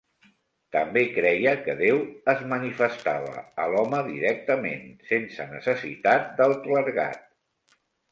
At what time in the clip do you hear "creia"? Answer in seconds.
1.17-1.51